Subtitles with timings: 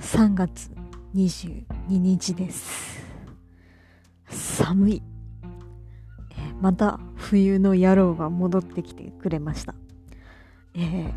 [0.00, 0.70] 3月
[1.14, 3.02] 22日です。
[4.28, 5.02] 寒い。
[6.60, 9.74] また冬の野郎が戻ってきてくれました、
[10.74, 11.12] えー、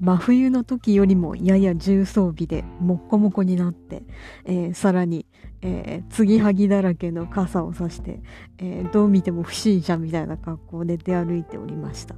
[0.00, 4.02] 真冬の時よりもやや重装備でもっこもこになって、
[4.44, 5.26] えー、さらに、
[5.62, 8.20] えー、継ぎはぎだらけの傘をさして、
[8.58, 12.14] えー、どう見ても不審者みたいな格好で出歩いておりました。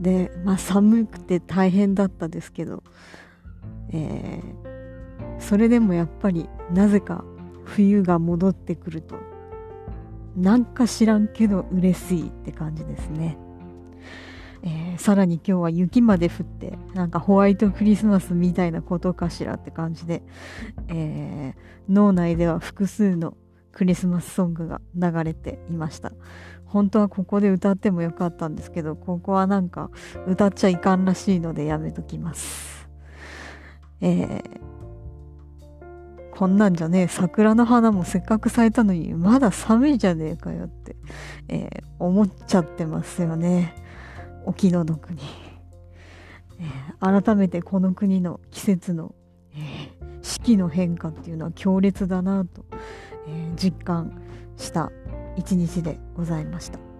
[0.00, 2.82] で、まあ、寒くて大変だったですけど、
[3.96, 7.24] えー、それでもやっぱりなぜか
[7.64, 9.16] 冬が戻ってくると
[10.36, 13.38] なんか知らんけど嬉しいって感じですね、
[14.62, 20.22] えー、さらに今日は雪まで降ってなんかホワイトクリスマスみたいなことかしらって感じで、
[20.88, 23.34] えー、脳内では複数の
[23.72, 26.12] クリスマスソングが流れていました。
[26.64, 29.90] 本当はここで歌ってもよかったんですけどここはなんか
[30.26, 32.85] 歌っちゃいかんらしいのでやめときます。
[34.00, 34.60] えー、
[36.32, 40.96] こんなんじゃねえ桜の花もせっかく咲いたのにまだ寒いじゃねえかよって、
[41.48, 43.74] えー、思っちゃってますよね。
[44.44, 45.20] お気の毒に、
[46.60, 49.14] えー、改めてこの国の季節の、
[49.54, 52.64] えー、四季の変化っていうのは強烈だなと、
[53.28, 54.22] え実感
[54.56, 54.92] した
[55.36, 56.95] 一日でございました。